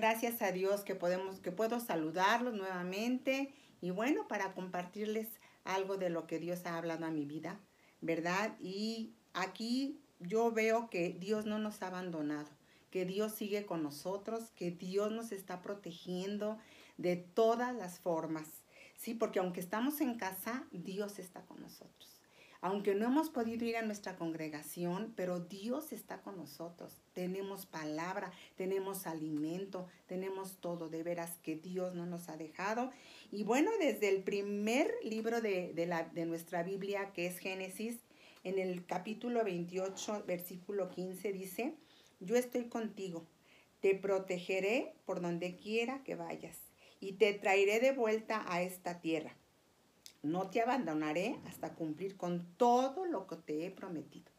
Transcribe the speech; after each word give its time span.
Gracias 0.00 0.40
a 0.42 0.50
Dios 0.50 0.82
que 0.82 0.94
podemos, 0.94 1.40
que 1.40 1.52
puedo 1.52 1.78
saludarlos 1.78 2.54
nuevamente 2.54 3.52
y 3.80 3.90
bueno, 3.90 4.28
para 4.28 4.54
compartirles 4.54 5.28
algo 5.64 5.96
de 5.96 6.10
lo 6.10 6.26
que 6.26 6.38
Dios 6.38 6.64
ha 6.66 6.78
hablado 6.78 7.06
a 7.06 7.10
mi 7.10 7.26
vida, 7.26 7.60
¿verdad? 8.00 8.56
Y 8.60 9.14
aquí 9.34 10.00
yo 10.18 10.52
veo 10.52 10.90
que 10.90 11.16
Dios 11.18 11.46
no 11.46 11.58
nos 11.58 11.82
ha 11.82 11.88
abandonado, 11.88 12.48
que 12.90 13.04
Dios 13.04 13.32
sigue 13.32 13.66
con 13.66 13.82
nosotros, 13.82 14.50
que 14.56 14.70
Dios 14.70 15.12
nos 15.12 15.32
está 15.32 15.62
protegiendo 15.62 16.58
de 16.96 17.16
todas 17.16 17.74
las 17.74 17.98
formas. 17.98 18.48
Sí, 18.96 19.14
porque 19.14 19.38
aunque 19.38 19.60
estamos 19.60 20.00
en 20.00 20.16
casa, 20.16 20.66
Dios 20.72 21.18
está 21.18 21.42
con 21.46 21.60
nosotros 21.60 22.20
aunque 22.62 22.94
no 22.94 23.06
hemos 23.06 23.30
podido 23.30 23.64
ir 23.64 23.76
a 23.76 23.82
nuestra 23.82 24.16
congregación, 24.16 25.12
pero 25.16 25.40
Dios 25.40 25.92
está 25.92 26.20
con 26.20 26.36
nosotros. 26.36 26.94
Tenemos 27.14 27.64
palabra, 27.64 28.32
tenemos 28.56 29.06
alimento, 29.06 29.88
tenemos 30.06 30.58
todo. 30.60 30.88
De 30.88 31.02
veras 31.02 31.38
que 31.42 31.56
Dios 31.56 31.94
no 31.94 32.04
nos 32.04 32.28
ha 32.28 32.36
dejado. 32.36 32.90
Y 33.32 33.44
bueno, 33.44 33.70
desde 33.80 34.10
el 34.10 34.22
primer 34.22 34.92
libro 35.02 35.40
de, 35.40 35.72
la, 35.86 36.04
de 36.04 36.26
nuestra 36.26 36.62
Biblia, 36.62 37.12
que 37.14 37.26
es 37.26 37.38
Génesis, 37.38 37.98
en 38.44 38.58
el 38.58 38.84
capítulo 38.84 39.42
28, 39.42 40.24
versículo 40.26 40.90
15, 40.90 41.32
dice, 41.32 41.74
yo 42.20 42.36
estoy 42.36 42.68
contigo, 42.68 43.26
te 43.80 43.94
protegeré 43.94 44.94
por 45.04 45.20
donde 45.20 45.56
quiera 45.56 46.02
que 46.04 46.14
vayas 46.14 46.58
y 47.00 47.14
te 47.14 47.32
traeré 47.34 47.80
de 47.80 47.92
vuelta 47.92 48.44
a 48.46 48.62
esta 48.62 49.00
tierra 49.00 49.36
no 50.22 50.50
te 50.50 50.60
abandonaré 50.60 51.38
hasta 51.46 51.74
cumplir 51.74 52.16
con 52.16 52.44
todo 52.56 53.06
lo 53.06 53.26
que 53.26 53.36
te 53.36 53.66
he 53.66 53.70
prometido. 53.70 54.30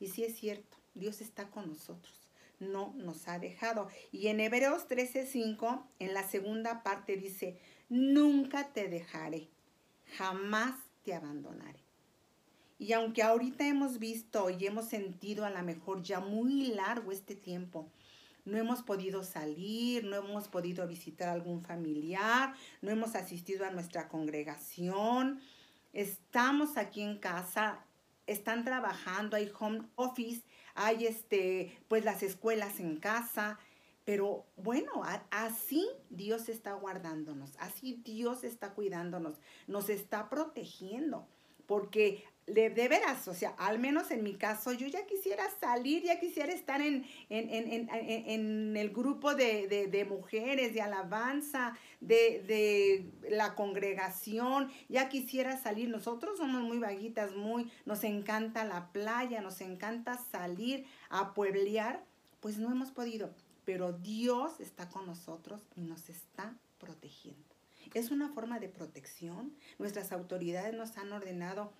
Y 0.00 0.08
sí 0.08 0.24
es 0.24 0.36
cierto, 0.36 0.76
Dios 0.94 1.20
está 1.20 1.50
con 1.50 1.68
nosotros, 1.68 2.14
no 2.60 2.94
nos 2.96 3.26
ha 3.28 3.38
dejado. 3.38 3.88
Y 4.12 4.28
en 4.28 4.40
Hebreos 4.40 4.86
13:5, 4.86 5.86
en 5.98 6.14
la 6.14 6.28
segunda 6.28 6.82
parte 6.82 7.16
dice, 7.16 7.58
nunca 7.88 8.72
te 8.72 8.88
dejaré, 8.88 9.48
jamás 10.16 10.76
te 11.04 11.14
abandonaré. 11.14 11.80
Y 12.78 12.92
aunque 12.92 13.22
ahorita 13.22 13.66
hemos 13.66 13.98
visto 13.98 14.50
y 14.50 14.66
hemos 14.66 14.86
sentido 14.86 15.44
a 15.44 15.50
lo 15.50 15.62
mejor 15.62 16.02
ya 16.02 16.20
muy 16.20 16.68
largo 16.68 17.10
este 17.10 17.34
tiempo, 17.34 17.90
no 18.44 18.56
hemos 18.56 18.82
podido 18.82 19.24
salir, 19.24 20.04
no 20.04 20.16
hemos 20.16 20.48
podido 20.48 20.86
visitar 20.86 21.28
a 21.28 21.32
algún 21.32 21.60
familiar, 21.62 22.54
no 22.80 22.90
hemos 22.90 23.14
asistido 23.14 23.66
a 23.66 23.70
nuestra 23.70 24.08
congregación, 24.08 25.40
estamos 25.92 26.76
aquí 26.76 27.02
en 27.02 27.18
casa, 27.18 27.84
están 28.26 28.64
trabajando, 28.64 29.36
hay 29.36 29.50
home 29.58 29.82
office, 29.96 30.42
hay 30.74 31.06
este, 31.06 31.76
pues 31.88 32.04
las 32.04 32.22
escuelas 32.22 32.78
en 32.80 32.96
casa, 32.96 33.58
pero 34.04 34.46
bueno, 34.56 35.02
así 35.30 35.86
Dios 36.08 36.48
está 36.48 36.72
guardándonos, 36.72 37.56
así 37.58 38.00
Dios 38.04 38.44
está 38.44 38.72
cuidándonos, 38.72 39.38
nos 39.66 39.90
está 39.90 40.30
protegiendo, 40.30 41.28
porque 41.68 42.24
de, 42.46 42.70
veras, 42.70 43.28
o 43.28 43.34
sea, 43.34 43.50
al 43.58 43.78
menos 43.78 44.10
en 44.10 44.22
mi 44.22 44.34
caso, 44.34 44.72
yo 44.72 44.86
ya 44.86 45.06
quisiera 45.06 45.44
salir, 45.60 46.02
ya 46.02 46.18
quisiera 46.18 46.50
estar 46.50 46.80
en, 46.80 47.04
en, 47.28 48.74
el 48.74 48.90
grupo 48.90 49.34
de, 49.34 50.06
mujeres, 50.08 50.72
de 50.72 50.80
alabanza, 50.80 51.76
de, 52.00 53.10
la 53.28 53.54
congregación, 53.54 54.70
ya 54.88 55.10
quisiera 55.10 55.58
salir. 55.58 55.90
Nosotros 55.90 56.38
somos 56.38 56.62
muy 56.62 56.78
vaguitas, 56.78 57.36
muy, 57.36 57.70
nos 57.84 58.02
encanta 58.02 58.64
la 58.64 58.92
playa, 58.92 59.42
nos 59.42 59.60
encanta 59.60 60.18
salir 60.32 60.86
a 61.10 61.34
pueblear, 61.34 62.02
pues 62.40 62.58
no 62.58 62.72
hemos 62.72 62.90
podido, 62.90 63.34
pero 63.66 63.92
Dios 63.92 64.58
está 64.60 64.88
con 64.88 65.06
nosotros 65.06 65.60
y 65.76 65.82
nos 65.82 66.08
está 66.08 66.56
protegiendo. 66.78 67.57
Es 67.94 68.10
una 68.10 68.28
forma 68.28 68.58
de 68.58 68.68
protección. 68.68 69.54
Nuestras 69.78 70.12
autoridades 70.12 70.74
nos 70.74 70.96
han 70.98 71.12
ordenado 71.12 71.72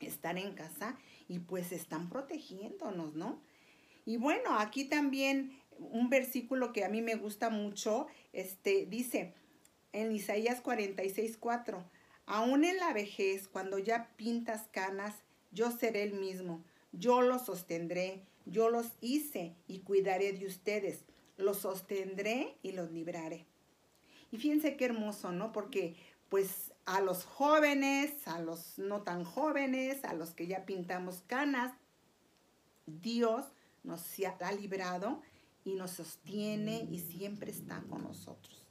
estar 0.00 0.38
en 0.38 0.54
casa 0.54 0.96
y 1.28 1.38
pues 1.40 1.72
están 1.72 2.08
protegiéndonos, 2.08 3.14
¿no? 3.14 3.40
Y 4.04 4.18
bueno, 4.18 4.58
aquí 4.58 4.84
también 4.84 5.58
un 5.78 6.08
versículo 6.08 6.72
que 6.72 6.84
a 6.84 6.88
mí 6.88 7.02
me 7.02 7.16
gusta 7.16 7.50
mucho, 7.50 8.06
este, 8.32 8.86
dice 8.86 9.34
en 9.92 10.12
Isaías 10.12 10.60
46, 10.60 11.36
4, 11.38 11.84
aún 12.26 12.64
en 12.64 12.76
la 12.76 12.92
vejez, 12.92 13.48
cuando 13.48 13.78
ya 13.78 14.10
pintas 14.16 14.68
canas, 14.70 15.14
yo 15.52 15.70
seré 15.70 16.02
el 16.02 16.14
mismo, 16.14 16.64
yo 16.92 17.22
los 17.22 17.46
sostendré, 17.46 18.22
yo 18.44 18.68
los 18.68 18.92
hice 19.00 19.54
y 19.66 19.80
cuidaré 19.80 20.32
de 20.32 20.46
ustedes, 20.46 21.04
los 21.36 21.58
sostendré 21.58 22.56
y 22.62 22.72
los 22.72 22.90
libraré. 22.90 23.46
Y 24.30 24.38
fíjense 24.38 24.76
qué 24.76 24.86
hermoso, 24.86 25.32
¿no? 25.32 25.52
Porque 25.52 25.96
pues 26.28 26.72
a 26.86 27.00
los 27.00 27.24
jóvenes, 27.24 28.26
a 28.26 28.40
los 28.40 28.78
no 28.78 29.02
tan 29.02 29.24
jóvenes, 29.24 30.04
a 30.04 30.14
los 30.14 30.30
que 30.30 30.46
ya 30.46 30.64
pintamos 30.64 31.22
canas, 31.26 31.72
Dios 32.86 33.44
nos 33.82 34.02
ha 34.40 34.52
librado 34.52 35.22
y 35.64 35.74
nos 35.74 35.92
sostiene 35.92 36.86
y 36.90 36.98
siempre 36.98 37.50
está 37.50 37.82
con 37.88 38.02
nosotros. 38.04 38.64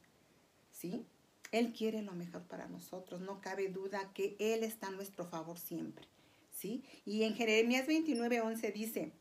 ¿Sí? 0.71 1.05
Él 1.51 1.73
quiere 1.73 2.01
lo 2.01 2.13
mejor 2.13 2.43
para 2.43 2.67
nosotros, 2.67 3.21
no 3.21 3.39
cabe 3.39 3.69
duda 3.69 4.11
que 4.13 4.35
Él 4.39 4.63
está 4.63 4.87
a 4.87 4.91
nuestro 4.91 5.25
favor 5.25 5.57
siempre. 5.57 6.07
¿Sí? 6.51 6.83
Y 7.05 7.23
en 7.23 7.35
Jeremías 7.35 7.87
29, 7.87 8.41
11 8.41 8.71
dice, 8.71 9.11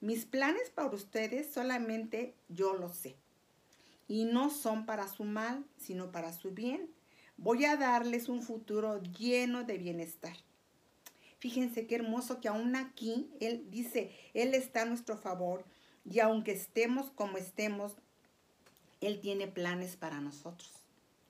mis 0.00 0.26
planes 0.26 0.70
para 0.70 0.90
ustedes 0.90 1.52
solamente 1.52 2.34
yo 2.48 2.74
los 2.74 2.94
sé. 2.94 3.16
Y 4.08 4.24
no 4.24 4.50
son 4.50 4.86
para 4.86 5.08
su 5.08 5.24
mal, 5.24 5.64
sino 5.76 6.12
para 6.12 6.32
su 6.32 6.50
bien 6.50 6.90
Voy 7.36 7.64
a 7.64 7.76
darles 7.76 8.28
un 8.28 8.42
futuro 8.42 9.02
lleno 9.02 9.64
de 9.64 9.76
bienestar. 9.76 10.36
Fíjense 11.38 11.86
qué 11.86 11.96
hermoso 11.96 12.40
que 12.40 12.48
aún 12.48 12.76
aquí 12.76 13.28
Él 13.40 13.66
dice, 13.70 14.12
Él 14.34 14.54
está 14.54 14.82
a 14.82 14.86
nuestro 14.86 15.18
favor 15.18 15.64
y 16.04 16.20
aunque 16.20 16.52
estemos 16.52 17.10
como 17.10 17.36
estemos, 17.36 17.96
Él 19.00 19.20
tiene 19.20 19.48
planes 19.48 19.96
para 19.96 20.20
nosotros 20.20 20.70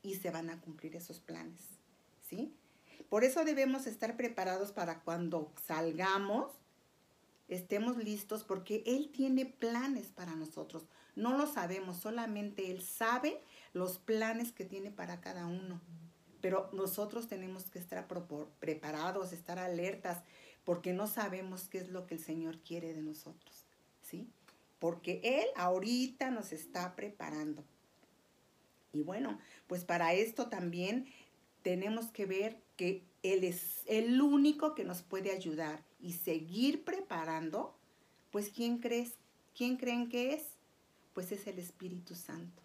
y 0.03 0.17
se 0.17 0.31
van 0.31 0.51
a 0.51 0.61
cumplir 0.61 0.95
esos 0.95 1.21
planes. 1.21 1.61
¿Sí? 2.29 2.53
Por 3.09 3.25
eso 3.25 3.45
debemos 3.45 3.87
estar 3.87 4.17
preparados 4.17 4.73
para 4.73 5.01
cuando 5.01 5.53
salgamos, 5.67 6.53
estemos 7.49 7.97
listos 7.97 8.44
porque 8.44 8.82
Él 8.87 9.10
tiene 9.12 9.47
planes 9.47 10.09
para 10.09 10.34
nosotros. 10.34 10.84
No 11.16 11.37
lo 11.37 11.47
sabemos, 11.47 11.99
solamente 11.99 12.71
Él 12.71 12.82
sabe 12.82 13.41
los 13.72 13.99
planes 13.99 14.53
que 14.53 14.65
tiene 14.65 14.91
para 14.91 15.21
cada 15.21 15.47
uno. 15.47 15.81
Pero 16.41 16.69
nosotros 16.72 17.28
tenemos 17.28 17.71
que 17.71 17.78
estar 17.78 18.06
preparados, 18.59 19.32
estar 19.32 19.59
alertas, 19.59 20.22
porque 20.65 20.93
no 20.93 21.06
sabemos 21.06 21.69
qué 21.69 21.78
es 21.78 21.88
lo 21.88 22.06
que 22.06 22.15
el 22.15 22.21
Señor 22.21 22.59
quiere 22.59 22.93
de 22.94 23.03
nosotros, 23.03 23.65
¿sí? 24.03 24.28
Porque 24.78 25.21
Él 25.22 25.47
ahorita 25.56 26.31
nos 26.31 26.53
está 26.53 26.94
preparando. 26.97 27.65
Y 28.93 29.03
bueno, 29.03 29.38
pues 29.66 29.84
para 29.84 30.15
esto 30.15 30.49
también 30.49 31.06
tenemos 31.64 32.08
que 32.08 32.26
ver 32.26 32.62
que 32.76 33.02
Él 33.22 33.42
es 33.42 33.82
el 33.86 34.20
único 34.20 34.75
que 34.75 34.84
nos 34.84 35.02
puede 35.02 35.32
ayudar 35.32 35.82
y 35.98 36.12
seguir 36.12 36.84
preparando, 36.84 37.75
pues 38.30 38.50
¿quién 38.50 38.78
crees? 38.78 39.14
¿Quién 39.56 39.78
creen 39.78 40.10
que 40.10 40.34
es? 40.34 40.42
Pues 41.14 41.32
es 41.32 41.47
el 41.47 41.58
Espíritu 41.58 42.14
Santo, 42.14 42.62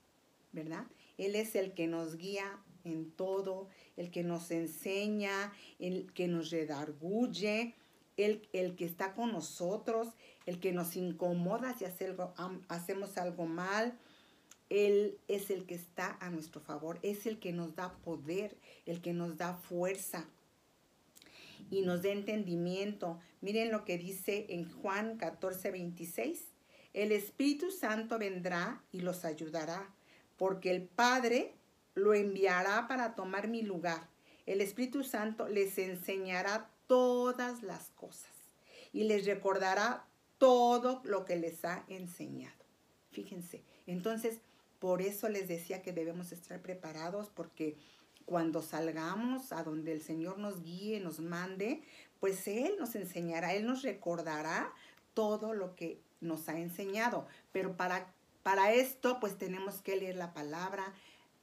¿verdad? 0.52 0.86
Él 1.18 1.36
es 1.36 1.56
el 1.56 1.74
que 1.74 1.88
nos 1.88 2.18
guía 2.18 2.60
en 2.84 3.10
todo, 3.12 3.70
el 3.96 4.12
que 4.12 4.24
nos 4.24 4.52
enseña, 4.52 5.54
el 5.80 6.12
que 6.12 6.28
nos 6.28 6.50
redarguye, 6.50 7.76
el, 8.18 8.50
el 8.52 8.76
que 8.76 8.84
está 8.84 9.14
con 9.14 9.32
nosotros, 9.32 10.10
el 10.46 10.60
que 10.60 10.74
nos 10.74 10.98
incomoda 10.98 11.74
si 11.78 11.86
hacemos 11.86 13.18
algo 13.18 13.46
mal. 13.46 13.98
Él 14.70 15.18
es 15.28 15.50
el 15.50 15.66
que 15.66 15.76
está 15.76 16.18
a 16.22 16.30
nuestro 16.30 16.62
favor, 16.62 17.00
es 17.02 17.26
el 17.26 17.40
que 17.40 17.52
nos 17.52 17.76
da 17.76 17.98
poder, 18.04 18.56
el 18.86 19.02
que 19.02 19.14
nos 19.14 19.38
da 19.38 19.56
fuerza 19.56 20.30
y 21.72 21.82
nos 21.82 22.04
da 22.04 22.10
entendimiento. 22.10 23.20
Miren 23.42 23.72
lo 23.72 23.86
que 23.86 23.98
dice 23.98 24.46
en 24.50 24.70
Juan 24.70 25.18
14, 25.18 25.72
26. 25.72 26.46
El 26.94 27.12
Espíritu 27.12 27.72
Santo 27.72 28.18
vendrá 28.20 28.84
y 28.92 29.02
los 29.02 29.26
ayudará 29.26 29.94
porque 30.38 30.72
el 30.72 30.84
Padre 30.84 31.54
lo 31.96 32.14
enviará 32.14 32.88
para 32.88 33.16
tomar 33.16 33.48
mi 33.48 33.62
lugar. 33.62 34.10
El 34.46 34.62
Espíritu 34.62 35.04
Santo 35.04 35.48
les 35.48 35.78
enseñará 35.78 36.72
todas 36.88 37.62
las 37.62 37.92
cosas 37.92 38.32
y 38.94 39.04
les 39.04 39.26
recordará 39.26 40.08
todo 40.38 41.02
lo 41.04 41.26
que 41.26 41.36
les 41.36 41.64
ha 41.66 41.86
enseñado. 41.88 42.66
Fíjense. 43.12 43.64
Entonces, 43.86 44.40
por 44.80 45.02
eso 45.02 45.30
les 45.30 45.48
decía 45.48 45.82
que 45.82 45.94
debemos 45.94 46.32
estar 46.32 46.62
preparados 46.62 47.30
porque 47.30 47.78
cuando 48.26 48.62
salgamos 48.62 49.52
a 49.52 49.64
donde 49.64 49.92
el 49.92 50.02
Señor 50.02 50.38
nos 50.38 50.62
guíe, 50.62 51.00
nos 51.00 51.20
mande, 51.20 51.84
pues 52.20 52.48
Él 52.48 52.76
nos 52.80 52.96
enseñará, 52.96 53.54
Él 53.54 53.66
nos 53.66 53.82
recordará 53.82 54.72
todo 55.14 55.54
lo 55.54 55.76
que 55.76 56.00
nos 56.22 56.48
ha 56.48 56.60
enseñado. 56.60 57.26
Pero 57.52 57.76
para, 57.76 58.14
para 58.44 58.72
esto, 58.72 59.20
pues 59.20 59.38
tenemos 59.38 59.82
que 59.82 59.96
leer 59.96 60.16
la 60.16 60.34
palabra, 60.34 60.94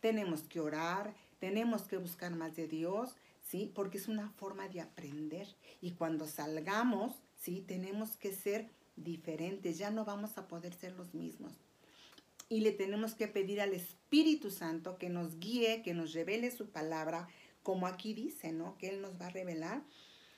tenemos 0.01 0.43
que 0.43 0.61
orar, 0.61 1.15
tenemos 1.41 1.83
que 1.83 1.97
buscar 1.97 2.33
más 2.35 2.55
de 2.57 2.69
Dios, 2.69 3.17
¿sí? 3.43 3.71
Porque 3.75 3.99
es 3.99 4.09
una 4.09 4.31
forma 4.31 4.69
de 4.69 4.81
aprender. 4.81 5.49
Y 5.81 5.93
cuando 5.93 6.27
salgamos, 6.27 7.15
¿sí? 7.37 7.65
Tenemos 7.67 8.17
que 8.17 8.33
ser 8.33 8.71
diferentes, 8.97 9.77
ya 9.77 9.91
no 9.91 10.05
vamos 10.05 10.39
a 10.39 10.49
poder 10.49 10.73
ser 10.73 10.93
los 10.93 11.15
mismos. 11.15 11.53
Y 12.49 12.61
le 12.61 12.73
tenemos 12.73 13.15
que 13.15 13.29
pedir 13.29 13.61
al 13.61 13.73
Espíritu 13.73 14.51
Santo 14.51 14.99
que 14.99 15.09
nos 15.09 15.39
guíe, 15.39 15.83
que 15.83 15.95
nos 15.95 16.13
revele 16.13 16.51
su 16.51 16.71
palabra, 16.71 17.29
como 17.63 17.87
aquí 17.87 18.15
dice, 18.15 18.53
¿no? 18.53 18.79
Que 18.79 18.89
Él 18.89 19.03
nos 19.03 19.21
va 19.21 19.27
a 19.27 19.31
revelar. 19.31 19.83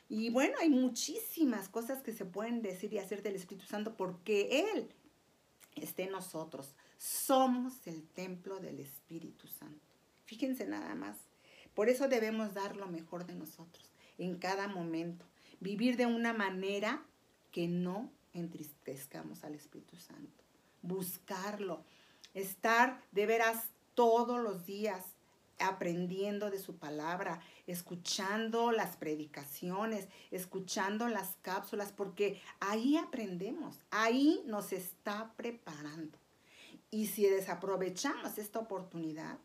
Y 0.08 0.30
bueno, 0.30 0.54
hay 0.60 0.70
muchísimas 0.70 1.68
cosas 1.68 2.02
que 2.02 2.12
se 2.12 2.24
pueden 2.24 2.62
decir 2.62 2.92
y 2.92 2.98
hacer 2.98 3.22
del 3.22 3.36
Espíritu 3.36 3.66
Santo 3.66 3.94
porque 3.96 4.64
Él 4.72 4.88
esté 5.74 6.04
en 6.04 6.12
nosotros. 6.12 6.74
Somos 6.96 7.86
el 7.86 8.02
templo 8.08 8.58
del 8.58 8.80
Espíritu 8.80 9.46
Santo. 9.46 9.84
Fíjense 10.24 10.66
nada 10.66 10.94
más. 10.94 11.18
Por 11.74 11.88
eso 11.88 12.08
debemos 12.08 12.54
dar 12.54 12.76
lo 12.76 12.86
mejor 12.86 13.26
de 13.26 13.34
nosotros 13.34 13.90
en 14.16 14.38
cada 14.38 14.66
momento. 14.66 15.26
Vivir 15.60 15.96
de 15.96 16.06
una 16.06 16.32
manera 16.32 17.04
que 17.52 17.68
no 17.68 18.10
entristezcamos 18.32 19.44
al 19.44 19.54
Espíritu 19.54 19.96
Santo. 19.96 20.44
Buscarlo. 20.82 21.84
Estar 22.34 23.02
de 23.12 23.26
veras 23.26 23.68
todos 23.94 24.40
los 24.40 24.66
días 24.66 25.04
aprendiendo 25.58 26.50
de 26.50 26.58
su 26.58 26.76
palabra, 26.76 27.40
escuchando 27.66 28.70
las 28.72 28.96
predicaciones, 28.96 30.08
escuchando 30.30 31.08
las 31.08 31.36
cápsulas, 31.42 31.92
porque 31.92 32.40
ahí 32.60 32.96
aprendemos, 32.96 33.80
ahí 33.90 34.42
nos 34.46 34.72
está 34.72 35.32
preparando. 35.36 36.18
Y 36.90 37.06
si 37.06 37.26
desaprovechamos 37.26 38.38
esta 38.38 38.58
oportunidad, 38.58 39.38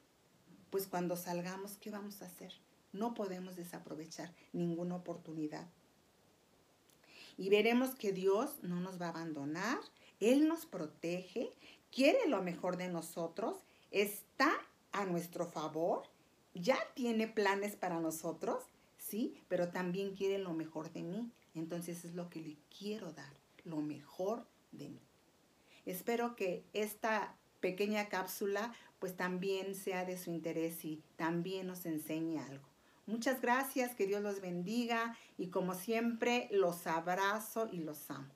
pues 0.70 0.88
cuando 0.88 1.16
salgamos, 1.18 1.78
¿qué 1.78 1.92
vamos 1.92 2.22
a 2.22 2.26
hacer? 2.26 2.54
No 2.94 3.14
podemos 3.14 3.56
desaprovechar 3.56 4.34
ninguna 4.54 4.96
oportunidad. 4.96 5.68
Y 7.38 7.50
veremos 7.50 7.96
que 7.96 8.12
Dios 8.12 8.58
no 8.62 8.80
nos 8.80 9.02
va 9.02 9.08
a 9.08 9.10
abandonar, 9.10 9.80
Él 10.20 10.48
nos 10.48 10.66
protege, 10.66 11.52
quiere 11.94 12.28
lo 12.28 12.42
mejor 12.42 12.78
de 12.78 12.90
nosotros, 12.90 13.58
está 13.92 14.52
a 14.92 15.06
nuestro 15.06 15.46
favor, 15.46 16.04
ya 16.54 16.78
tiene 16.96 17.28
planes 17.28 17.76
para 17.76 18.00
nosotros, 18.00 18.64
sí, 18.98 19.36
pero 19.48 19.70
también 19.70 20.16
quiere 20.16 20.40
lo 20.40 20.54
mejor 20.54 20.92
de 20.92 21.04
mí. 21.04 21.32
Entonces 21.56 22.04
es 22.04 22.16
lo 22.16 22.30
que 22.30 22.42
le 22.42 22.58
quiero 22.78 23.12
dar, 23.14 23.34
lo 23.64 23.78
mejor 23.78 24.46
de 24.72 24.90
mí. 24.90 25.02
Espero 25.86 26.36
que 26.36 26.64
esta 26.74 27.36
pequeña 27.60 28.10
cápsula 28.10 28.74
pues 29.00 29.16
también 29.16 29.76
sea 29.76 30.06
de 30.06 30.18
su 30.18 30.32
interés 30.32 30.86
y 30.86 31.04
también 31.18 31.68
nos 31.68 31.86
enseñe 31.86 32.40
algo. 32.40 32.68
Muchas 33.06 33.42
gracias, 33.42 33.96
que 33.96 34.08
Dios 34.08 34.22
los 34.22 34.40
bendiga 34.40 35.18
y 35.38 35.48
como 35.48 35.74
siempre 35.74 36.48
los 36.52 36.88
abrazo 36.88 37.68
y 37.72 37.80
los 37.80 38.10
amo. 38.10 38.34